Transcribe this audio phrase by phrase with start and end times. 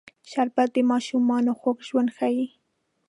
[0.31, 2.45] شربت د ماشومانو خوږ ژوند ښيي